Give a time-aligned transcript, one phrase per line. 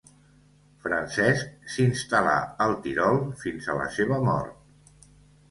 [0.85, 2.33] Francesc s'instal·là
[2.67, 5.07] al Tirol fins a la seva mort.